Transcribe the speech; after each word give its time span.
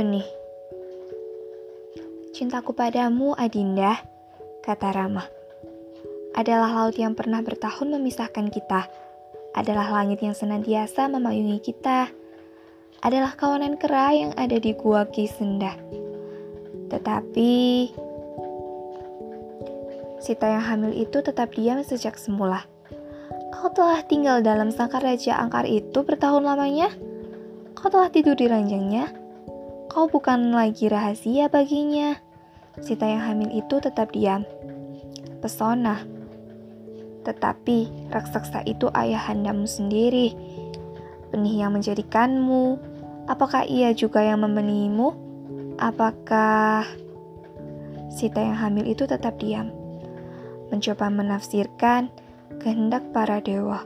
benih. 0.00 0.24
Cintaku 2.32 2.72
padamu, 2.72 3.36
Adinda, 3.36 4.00
kata 4.64 4.96
Rama. 4.96 5.28
Adalah 6.32 6.72
laut 6.72 6.96
yang 6.96 7.12
pernah 7.12 7.44
bertahun 7.44 7.84
memisahkan 7.84 8.48
kita. 8.48 8.88
Adalah 9.52 9.92
langit 9.92 10.24
yang 10.24 10.32
senantiasa 10.32 11.04
memayungi 11.12 11.60
kita. 11.60 12.08
Adalah 13.04 13.36
kawanan 13.36 13.76
kera 13.76 14.16
yang 14.16 14.32
ada 14.40 14.56
di 14.56 14.72
gua 14.72 15.04
Kisenda. 15.04 15.76
Tetapi 16.88 17.52
Sita 20.24 20.48
yang 20.48 20.64
hamil 20.64 20.96
itu 20.96 21.20
tetap 21.20 21.52
diam 21.52 21.84
sejak 21.84 22.16
semula. 22.16 22.64
Kau 23.52 23.68
telah 23.68 24.00
tinggal 24.08 24.40
dalam 24.40 24.72
sangkar 24.72 25.04
raja 25.04 25.36
angkar 25.36 25.68
itu 25.68 26.00
bertahun 26.00 26.40
lamanya? 26.40 26.88
Kau 27.76 27.92
telah 27.92 28.08
tidur 28.08 28.32
di 28.32 28.48
ranjangnya? 28.48 29.19
Kau 29.90 30.06
bukan 30.06 30.54
lagi 30.54 30.86
rahasia 30.86 31.50
baginya. 31.50 32.14
Sita 32.78 33.10
yang 33.10 33.26
hamil 33.26 33.50
itu 33.50 33.82
tetap 33.82 34.14
diam. 34.14 34.46
Pesona. 35.42 36.06
Tetapi 37.26 38.06
raksasa 38.14 38.62
itu 38.70 38.86
ayahandamu 38.94 39.66
sendiri. 39.66 40.30
Benih 41.34 41.66
yang 41.66 41.74
menjadikanmu. 41.74 42.78
Apakah 43.26 43.66
ia 43.66 43.90
juga 43.90 44.22
yang 44.22 44.46
membenihimu? 44.46 45.10
Apakah 45.82 46.86
Sita 48.14 48.46
yang 48.46 48.62
hamil 48.62 48.86
itu 48.86 49.10
tetap 49.10 49.42
diam? 49.42 49.74
Mencoba 50.70 51.10
menafsirkan 51.10 52.14
kehendak 52.62 53.10
para 53.10 53.42
dewa. 53.42 53.82